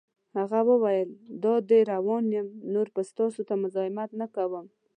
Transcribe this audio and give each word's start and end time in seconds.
هغه 0.37 0.59
وویل: 0.69 1.09
دادی 1.43 1.81
روان 1.93 2.25
یم، 2.35 2.47
نور 2.73 2.87
به 2.95 3.01
ستاسو 3.09 3.41
ته 3.47 3.53
مزاحمت 3.63 4.09
نه 4.21 4.27
کوم. 4.35 4.65